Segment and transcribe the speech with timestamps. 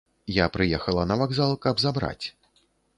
[0.35, 2.25] Я прыехала на вакзал, каб забраць.